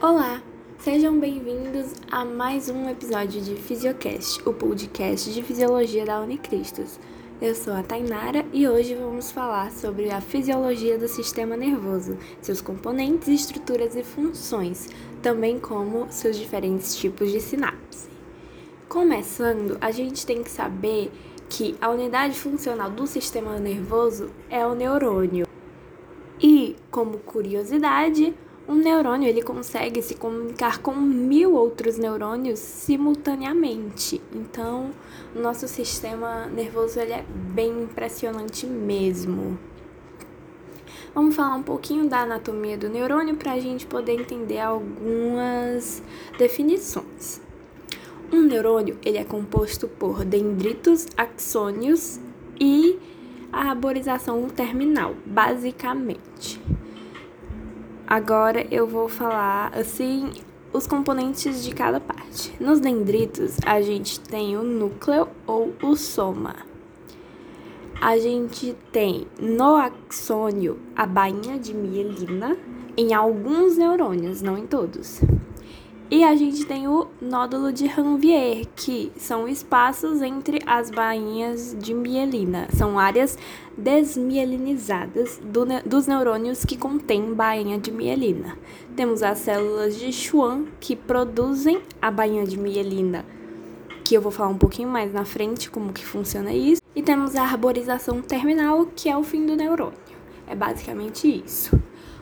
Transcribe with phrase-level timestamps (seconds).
[0.00, 0.40] Olá,
[0.78, 7.00] sejam bem-vindos a mais um episódio de Fisiocast, o podcast de fisiologia da Unicristos.
[7.42, 12.60] Eu sou a Tainara e hoje vamos falar sobre a fisiologia do sistema nervoso, seus
[12.60, 14.88] componentes, estruturas e funções,
[15.20, 18.08] também como seus diferentes tipos de sinapse.
[18.88, 21.10] Começando, a gente tem que saber
[21.48, 25.44] que a unidade funcional do sistema nervoso é o neurônio.
[26.40, 28.32] E, como curiosidade,
[28.68, 34.20] um neurônio ele consegue se comunicar com mil outros neurônios simultaneamente.
[34.30, 34.90] Então,
[35.34, 39.58] o nosso sistema nervoso ele é bem impressionante mesmo.
[41.14, 46.02] Vamos falar um pouquinho da anatomia do neurônio para a gente poder entender algumas
[46.38, 47.40] definições.
[48.30, 52.20] Um neurônio ele é composto por dendritos, axônios
[52.60, 52.98] e
[53.50, 56.60] a arborização terminal, basicamente.
[58.10, 60.30] Agora eu vou falar assim
[60.72, 62.54] os componentes de cada parte.
[62.58, 66.56] Nos dendritos, a gente tem o núcleo ou o soma.
[68.00, 72.56] A gente tem no axônio a bainha de mielina
[72.96, 75.20] em alguns neurônios, não em todos.
[76.10, 81.92] E a gente tem o nódulo de Ranvier, que são espaços entre as bainhas de
[81.92, 82.66] mielina.
[82.74, 83.36] São áreas
[83.76, 88.56] desmielinizadas do, dos neurônios que contêm bainha de mielina.
[88.96, 93.22] Temos as células de Schwann, que produzem a bainha de mielina,
[94.02, 96.80] que eu vou falar um pouquinho mais na frente como que funciona isso.
[96.96, 99.92] E temos a arborização terminal, que é o fim do neurônio.
[100.46, 101.78] É basicamente isso.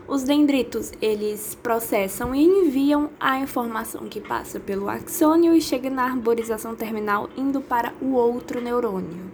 [0.08, 6.04] Os dendritos, eles processam e enviam a informação que passa pelo axônio e chega na
[6.04, 9.32] arborização terminal indo para o outro neurônio.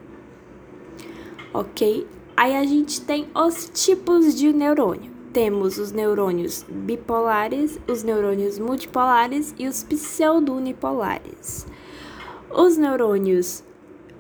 [1.53, 2.07] Ok?
[2.35, 5.13] Aí a gente tem os tipos de neurônio.
[5.31, 11.67] Temos os neurônios bipolares, os neurônios multipolares e os pseudonipolares.
[12.51, 13.63] Os neurônios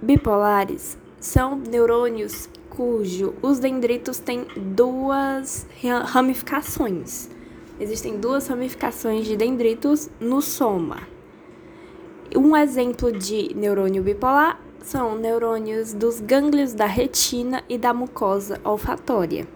[0.03, 5.67] bipolares são neurônios cujo os dendritos têm duas
[6.07, 7.29] ramificações.
[7.79, 11.01] Existem duas ramificações de dendritos no soma.
[12.35, 19.47] Um exemplo de neurônio bipolar são neurônios dos gânglios da retina e da mucosa olfatória.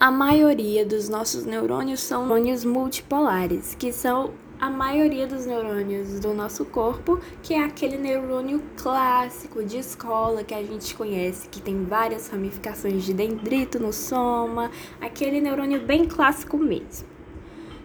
[0.00, 6.32] A maioria dos nossos neurônios são neurônios multipolares, que são a maioria dos neurônios do
[6.32, 11.84] nosso corpo, que é aquele neurônio clássico de escola que a gente conhece, que tem
[11.84, 14.70] várias ramificações de dendrito no soma,
[15.00, 17.08] aquele neurônio bem clássico mesmo.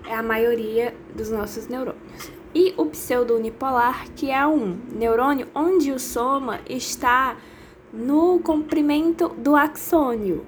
[0.08, 2.32] É a maioria dos nossos neurônios.
[2.54, 7.38] E o pseudo-unipolar, que é um neurônio onde o soma está
[7.94, 10.46] no comprimento do axônio,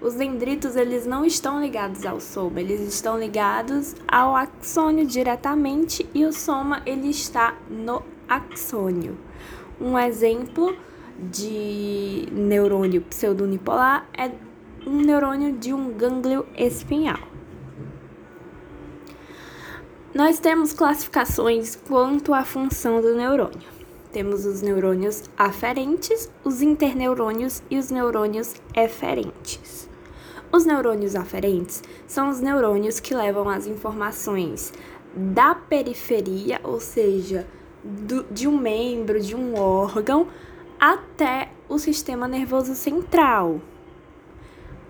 [0.00, 6.24] os dendritos eles não estão ligados ao soma, eles estão ligados ao axônio diretamente e
[6.24, 9.18] o soma ele está no axônio.
[9.80, 10.74] Um exemplo
[11.18, 14.30] de neurônio pseudonipolar é
[14.86, 17.20] um neurônio de um gânglio espinhal.
[20.14, 23.68] Nós temos classificações quanto à função do neurônio.
[24.10, 29.89] Temos os neurônios aferentes, os interneurônios e os neurônios eferentes.
[30.52, 34.72] Os neurônios aferentes são os neurônios que levam as informações
[35.14, 37.46] da periferia, ou seja,
[37.84, 40.26] do, de um membro, de um órgão,
[40.78, 43.60] até o sistema nervoso central.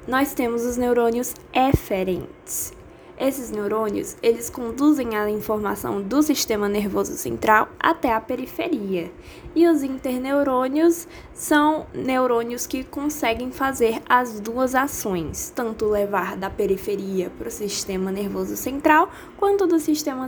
[0.08, 2.72] Nós temos os neurônios eferentes.
[3.20, 9.12] Esses neurônios, eles conduzem a informação do sistema nervoso central até a periferia.
[9.54, 17.28] E os interneurônios são neurônios que conseguem fazer as duas ações, tanto levar da periferia
[17.36, 20.26] para o sistema nervoso central, quanto do sistema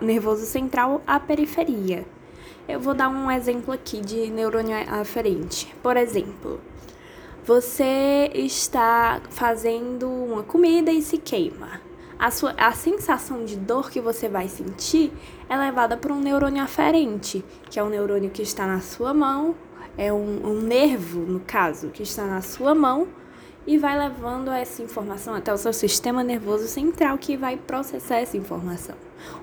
[0.00, 2.06] nervoso central à periferia.
[2.68, 5.74] Eu vou dar um exemplo aqui de neurônio aferente.
[5.82, 6.60] Por exemplo,
[7.44, 14.00] você está fazendo uma comida e se queima a, sua, a sensação de dor que
[14.00, 15.12] você vai sentir
[15.48, 19.54] é levada por um neurônio aferente, que é um neurônio que está na sua mão,
[19.96, 23.08] é um, um nervo, no caso, que está na sua mão
[23.66, 28.36] e vai levando essa informação até o seu sistema nervoso central que vai processar essa
[28.36, 28.94] informação.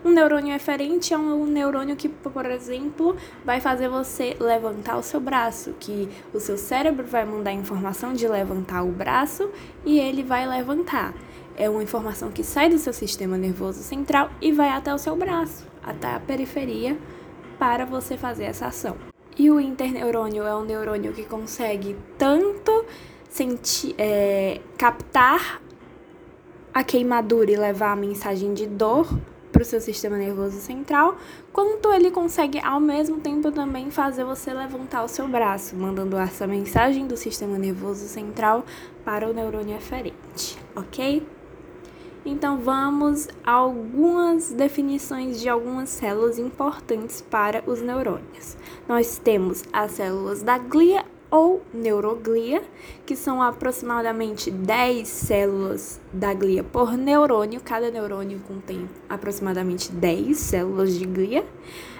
[0.06, 5.19] Um neurônio eferente é um neurônio que, por exemplo, vai fazer você levantar o seu
[5.19, 9.50] braço, que o seu cérebro vai mandar informação de levantar o braço
[9.84, 11.16] e ele vai levantar
[11.57, 15.15] é uma informação que sai do seu sistema nervoso central e vai até o seu
[15.15, 16.98] braço, até a periferia,
[17.59, 18.95] para você fazer essa ação.
[19.38, 22.86] E o interneurônio é um neurônio que consegue tanto
[23.30, 25.62] sentir, é, captar
[26.74, 29.07] a queimadura e levar a mensagem de dor
[29.51, 31.18] para o seu sistema nervoso central,
[31.51, 36.47] quanto ele consegue ao mesmo tempo também fazer você levantar o seu braço, mandando essa
[36.47, 38.65] mensagem do sistema nervoso central
[39.04, 41.21] para o neurônio eferente, ok?
[42.23, 48.56] Então vamos a algumas definições de algumas células importantes para os neurônios.
[48.88, 52.62] Nós temos as células da glia ou neuroglia,
[53.06, 57.62] que são aproximadamente 10 células da glia por neurônio.
[57.62, 61.44] Cada neurônio contém aproximadamente 10 células de glia.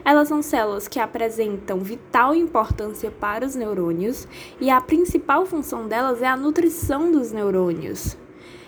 [0.06, 4.28] Elas são células que apresentam vital importância para os neurônios
[4.60, 8.18] e a principal função delas é a nutrição dos neurônios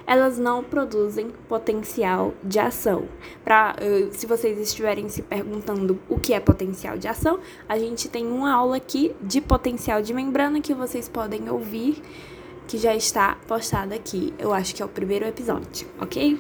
[0.06, 3.08] elas não produzem potencial de ação.
[3.44, 8.10] Pra, uh, se vocês estiverem se perguntando o que é potencial de ação, a gente
[8.10, 12.02] tem uma aula aqui de potencial de membrana que vocês podem ouvir,
[12.68, 14.34] que já está postada aqui.
[14.38, 16.40] Eu acho que é o primeiro episódio, ok?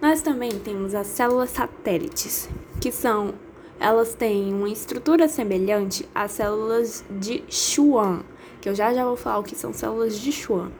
[0.00, 2.48] Nós também temos as células satélites,
[2.80, 3.34] que são
[3.78, 8.22] elas têm uma estrutura semelhante às células de Schwann,
[8.60, 10.70] que eu já já vou falar o que são células de Schwann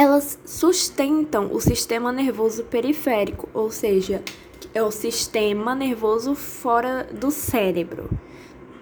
[0.00, 4.22] elas sustentam o sistema nervoso periférico, ou seja,
[4.72, 8.08] é o sistema nervoso fora do cérebro.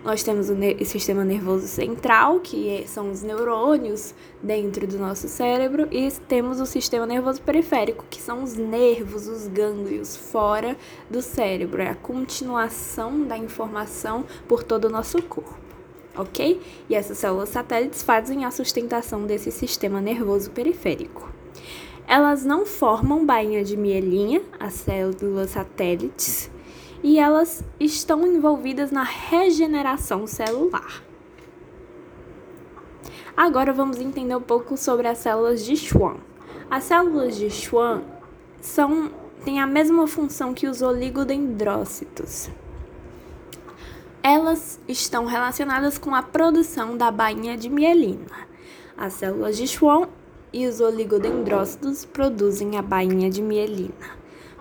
[0.05, 0.55] Nós temos o
[0.85, 6.67] sistema nervoso central, que é, são os neurônios dentro do nosso cérebro, e temos o
[6.67, 10.77] sistema nervoso periférico, que são os nervos, os gânglios fora
[11.11, 11.83] do cérebro.
[11.83, 15.68] É a continuação da informação por todo o nosso corpo
[16.19, 16.61] ok?
[16.89, 21.31] E essas células satélites fazem a sustentação desse sistema nervoso periférico.
[22.07, 26.51] Elas não formam bainha de mielinha, as células satélites,
[27.03, 31.03] e elas estão envolvidas na regeneração celular.
[33.37, 36.17] Agora vamos entender um pouco sobre as células de Schwann.
[36.69, 38.03] As células de Schwann
[38.61, 39.11] são,
[39.45, 42.51] têm a mesma função que os oligodendrócitos
[44.23, 48.49] elas estão relacionadas com a produção da bainha de mielina.
[48.97, 50.09] As células de Schwann
[50.53, 54.19] e os oligodendrócitos produzem a bainha de mielina.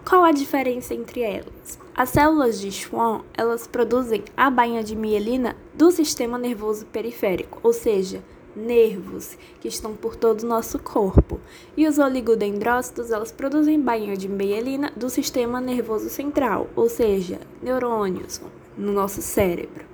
[0.07, 1.79] Qual a diferença entre elas?
[1.95, 7.73] As células de Schwann, elas produzem a bainha de mielina do sistema nervoso periférico, ou
[7.73, 8.23] seja,
[8.55, 11.39] nervos que estão por todo o nosso corpo.
[11.75, 18.41] E os oligodendrócitos, elas produzem bainha de mielina do sistema nervoso central, ou seja, neurônios,
[18.77, 19.85] no nosso cérebro.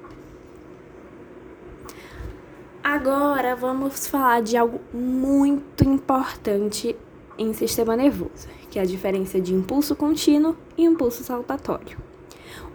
[2.84, 6.96] Agora vamos falar de algo muito importante
[7.38, 11.98] em sistema nervoso, que é a diferença de impulso contínuo e impulso saltatório.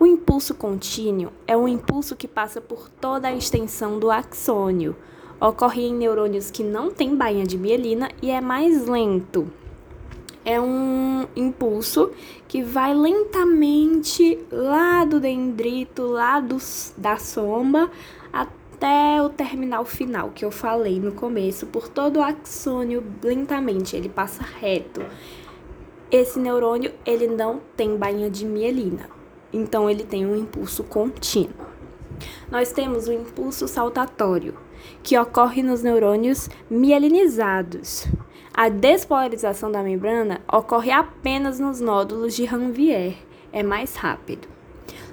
[0.00, 4.96] O impulso contínuo é um impulso que passa por toda a extensão do axônio.
[5.40, 9.46] Ocorre em neurônios que não têm bainha de mielina e é mais lento,
[10.48, 12.10] é um impulso
[12.48, 16.56] que vai lentamente lá do dendrito, lá do,
[16.96, 17.90] da soma,
[18.32, 24.08] até o terminal final que eu falei no começo, por todo o axônio lentamente, ele
[24.08, 25.04] passa reto.
[26.10, 29.10] Esse neurônio, ele não tem bainha de mielina,
[29.52, 31.68] então ele tem um impulso contínuo.
[32.50, 34.54] Nós temos o impulso saltatório,
[35.02, 38.08] que ocorre nos neurônios mielinizados.
[38.58, 43.14] A despolarização da membrana ocorre apenas nos nódulos de Ranvier,
[43.52, 44.48] é mais rápido.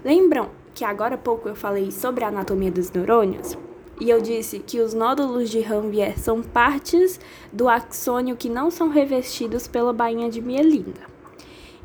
[0.03, 3.55] Lembram que agora há pouco eu falei sobre a anatomia dos neurônios?
[4.01, 7.19] E eu disse que os nódulos de Ranvier são partes
[7.53, 11.05] do axônio que não são revestidos pela bainha de mielina.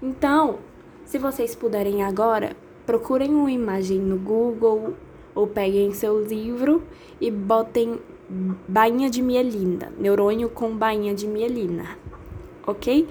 [0.02, 0.61] Então,
[1.05, 4.95] se vocês puderem agora, procurem uma imagem no Google
[5.35, 6.83] ou peguem seu livro
[7.21, 8.00] e botem
[8.68, 11.99] bainha de mielina, neurônio com bainha de mielina,
[12.66, 13.08] ok?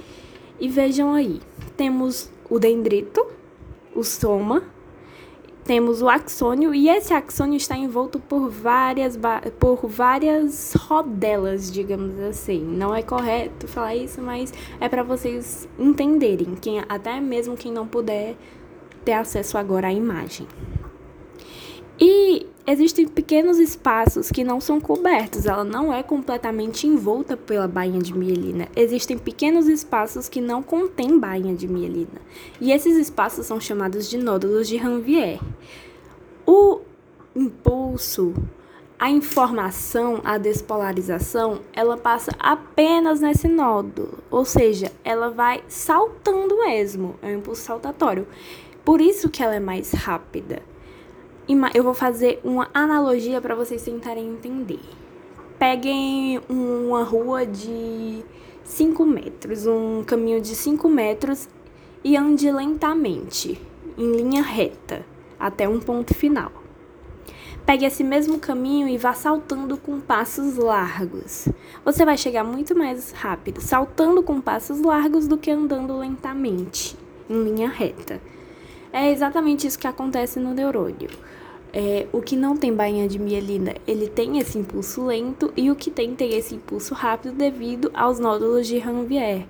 [0.59, 1.41] E vejam aí,
[1.75, 3.25] temos o dendrito,
[3.93, 4.63] o soma,
[5.65, 9.19] temos o axônio e esse axônio está envolto por várias
[9.59, 12.59] por várias rodelas, digamos assim.
[12.59, 17.85] Não é correto falar isso, mas é para vocês entenderem, quem até mesmo quem não
[17.85, 18.35] puder
[19.05, 20.47] ter acesso agora à imagem.
[22.01, 28.00] E existem pequenos espaços que não são cobertos, ela não é completamente envolta pela bainha
[28.00, 28.70] de mielina.
[28.74, 32.22] Existem pequenos espaços que não contêm bainha de mielina,
[32.62, 35.41] e esses espaços são chamados de nódulos de Ranvier.
[36.46, 36.79] O
[37.36, 38.34] impulso,
[38.98, 47.15] a informação, a despolarização, ela passa apenas nesse nódulo, ou seja, ela vai saltando mesmo,
[47.22, 48.25] é um impulso saltatório.
[48.86, 50.63] Por isso que ela é mais rápida
[51.74, 54.79] eu vou fazer uma analogia para vocês tentarem entender.
[55.58, 58.24] Peguem uma rua de
[58.63, 61.50] 5 metros, um caminho de 5 metros
[62.03, 63.60] e ande lentamente,
[63.98, 65.03] em linha reta,
[65.39, 66.51] até um ponto final.
[67.65, 71.48] Pegue esse mesmo caminho e vá saltando com passos largos.
[71.84, 76.96] Você vai chegar muito mais rápido saltando com passos largos do que andando lentamente,
[77.27, 78.22] em linha reta.
[78.91, 81.10] É exatamente isso que acontece no neurônio.
[81.72, 85.75] É, o que não tem bainha de mielina, ele tem esse impulso lento e o
[85.75, 89.46] que tem tem esse impulso rápido devido aos nódulos de Ranvier.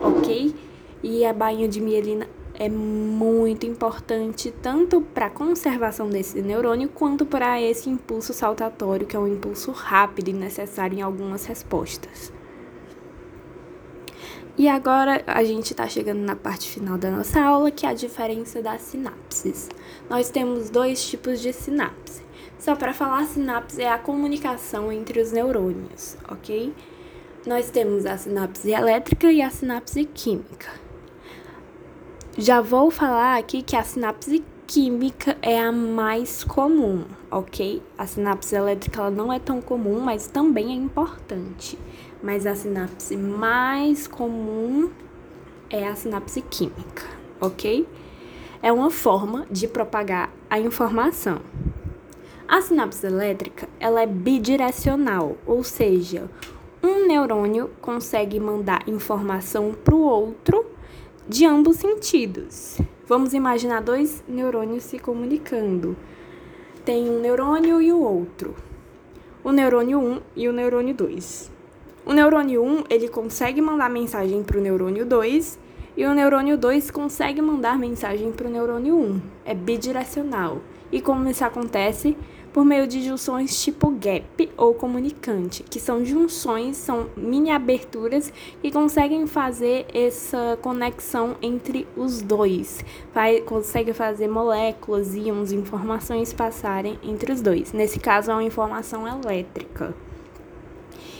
[0.00, 0.54] Ok?
[1.02, 7.26] E a bainha de mielina é muito importante tanto para a conservação desse neurônio quanto
[7.26, 12.32] para esse impulso saltatório, que é um impulso rápido e necessário em algumas respostas.
[14.56, 17.94] E agora a gente está chegando na parte final da nossa aula, que é a
[17.94, 19.68] diferença das sinapses.
[20.08, 22.22] Nós temos dois tipos de sinapse.
[22.56, 26.72] Só para falar, sinapse é a comunicação entre os neurônios, ok?
[27.44, 30.70] Nós temos a sinapse elétrica e a sinapse química.
[32.38, 37.82] Já vou falar aqui que a sinapse química é a mais comum, ok?
[37.98, 41.78] A sinapse elétrica ela não é tão comum, mas também é importante.
[42.24, 44.88] Mas a sinapse mais comum
[45.68, 47.04] é a sinapse química,
[47.38, 47.86] ok?
[48.62, 51.42] É uma forma de propagar a informação.
[52.48, 56.30] A sinapse elétrica ela é bidirecional, ou seja,
[56.82, 60.64] um neurônio consegue mandar informação para o outro
[61.28, 62.78] de ambos sentidos.
[63.06, 65.94] Vamos imaginar dois neurônios se comunicando.
[66.86, 68.54] Tem um neurônio e o outro.
[69.44, 71.53] O neurônio 1 e o neurônio 2.
[72.06, 75.58] O neurônio 1, ele consegue mandar mensagem para o neurônio 2
[75.96, 79.20] e o neurônio 2 consegue mandar mensagem para o neurônio 1.
[79.46, 80.60] É bidirecional.
[80.92, 82.16] E como isso acontece?
[82.54, 88.32] por meio de junções tipo gap ou comunicante, que são junções, são mini aberturas
[88.62, 96.96] que conseguem fazer essa conexão entre os dois, vai, consegue fazer moléculas, íons, informações passarem
[97.02, 97.72] entre os dois.
[97.72, 99.92] Nesse caso, é uma informação elétrica.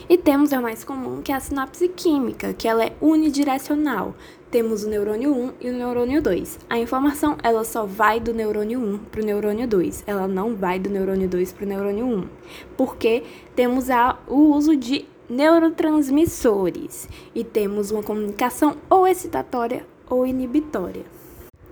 [0.08, 4.14] E temos a mais comum, que é a sinapse química, que ela é unidirecional.
[4.50, 6.60] Temos o neurônio 1 e o neurônio 2.
[6.68, 10.04] A informação, ela só vai do neurônio 1 para o neurônio 2.
[10.06, 12.28] Ela não vai do neurônio 2 para o neurônio 1.
[12.76, 13.24] Porque
[13.56, 21.04] temos a, o uso de neurotransmissores e temos uma comunicação ou excitatória ou inibitória.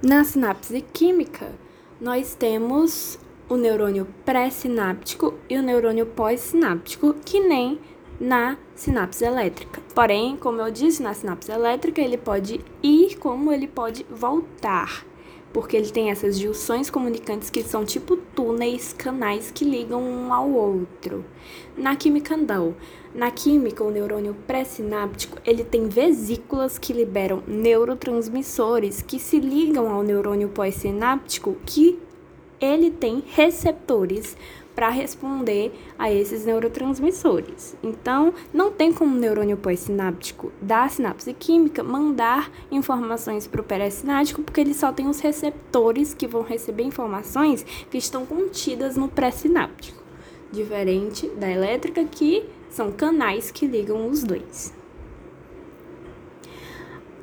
[0.03, 1.53] Na sinapse química,
[2.01, 7.79] nós temos o neurônio pré-sináptico e o neurônio pós-sináptico, que nem
[8.23, 9.83] na sinapse elétrica.
[9.93, 15.05] Porém, como eu disse, na sinapse elétrica ele pode ir como ele pode voltar,
[15.53, 20.49] porque ele tem essas junções comunicantes que são tipo túneis, canais que ligam um ao
[20.49, 21.25] outro.
[21.77, 22.77] Na química não.
[23.13, 30.03] Na química, o neurônio pré-sináptico, ele tem vesículas que liberam neurotransmissores que se ligam ao
[30.05, 31.99] neurônio pós-sináptico que
[32.61, 34.37] ele tem receptores
[34.75, 37.77] para responder a esses neurotransmissores.
[37.83, 44.43] Então, não tem como o neurônio pós-sináptico da sinapse química mandar informações para o pré-sináptico,
[44.43, 50.03] porque ele só tem os receptores que vão receber informações que estão contidas no pré-sináptico,
[50.51, 54.73] diferente da elétrica, que são canais que ligam os dois.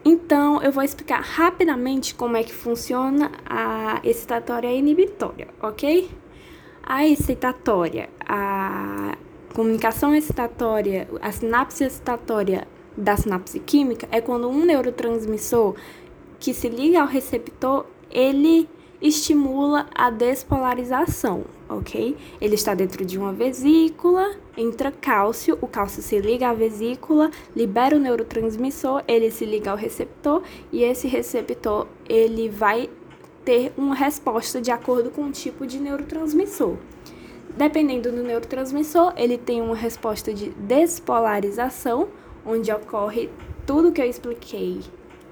[0.05, 6.09] Então, eu vou explicar rapidamente como é que funciona a excitatória inibitória, ok?
[6.91, 9.15] A excitatória, a
[9.53, 12.67] comunicação excitatória, a sinapse excitatória
[12.97, 15.75] da sinapse química é quando um neurotransmissor
[16.39, 18.67] que se liga ao receptor, ele
[18.99, 22.17] estimula a despolarização, ok?
[22.41, 27.95] Ele está dentro de uma vesícula, entra cálcio, o cálcio se liga à vesícula, libera
[27.95, 30.41] o neurotransmissor, ele se liga ao receptor
[30.71, 32.89] e esse receptor ele vai
[33.49, 36.77] ter uma resposta de acordo com o tipo de neurotransmissor.
[37.57, 42.09] Dependendo do neurotransmissor, ele tem uma resposta de despolarização,
[42.45, 43.27] onde ocorre
[43.65, 44.81] tudo que eu expliquei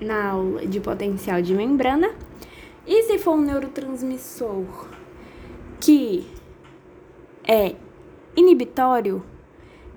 [0.02, 2.10] na aula de potencial de membrana.
[2.88, 4.66] E se for um neurotransmissor
[5.80, 6.26] que
[7.48, 7.76] é
[8.36, 9.22] inibitório,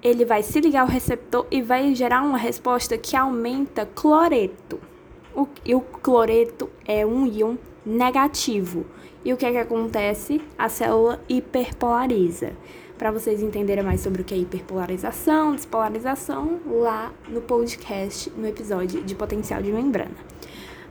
[0.02, 4.78] ele vai se ligar ao receptor e vai gerar uma resposta que aumenta cloreto.
[5.34, 8.86] O, e o cloreto é um íon negativo.
[9.24, 10.40] E o que é que acontece?
[10.58, 12.52] A célula hiperpolariza.
[12.96, 19.02] Para vocês entenderem mais sobre o que é hiperpolarização, despolarização, lá no podcast, no episódio
[19.02, 20.16] de potencial de membrana.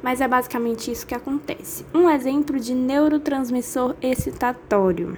[0.01, 1.85] Mas é basicamente isso que acontece.
[1.93, 5.17] Um exemplo de neurotransmissor excitatório: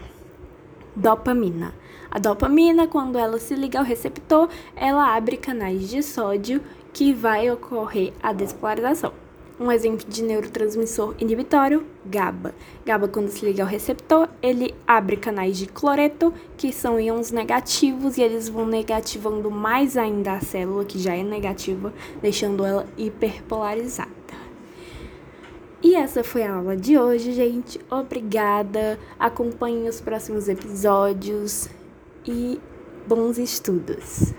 [0.95, 1.73] dopamina.
[2.09, 6.61] A dopamina, quando ela se liga ao receptor, ela abre canais de sódio
[6.91, 9.13] que vai ocorrer a despolarização.
[9.61, 12.55] Um exemplo de neurotransmissor inibitório, GABA.
[12.83, 18.17] GABA, quando se liga ao receptor, ele abre canais de cloreto, que são íons negativos,
[18.17, 24.09] e eles vão negativando mais ainda a célula, que já é negativa, deixando ela hiperpolarizada.
[25.83, 27.79] E essa foi a aula de hoje, gente.
[27.87, 28.97] Obrigada.
[29.19, 31.69] Acompanhe os próximos episódios
[32.25, 32.59] e
[33.07, 34.33] bons estudos.